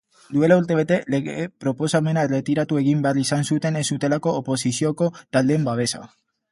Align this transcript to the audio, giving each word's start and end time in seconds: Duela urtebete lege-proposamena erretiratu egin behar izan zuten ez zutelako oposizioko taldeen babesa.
Duela 0.35 0.55
urtebete 0.61 0.95
lege-proposamena 1.15 2.25
erretiratu 2.29 2.81
egin 2.81 3.05
behar 3.05 3.23
izan 3.27 3.47
zuten 3.53 3.81
ez 3.83 3.87
zutelako 3.95 4.35
oposizioko 4.43 5.15
taldeen 5.37 5.71
babesa. 5.71 6.09